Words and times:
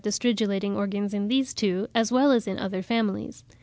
334) 0.03 0.11
the 0.49 0.67
stridulating 0.71 0.75
organs 0.75 1.13
in 1.13 1.27
these 1.27 1.53
two, 1.53 1.87
as 1.93 2.11
well 2.11 2.31
as 2.31 2.47
in 2.47 2.57
other 2.57 2.81
families. 2.81 3.43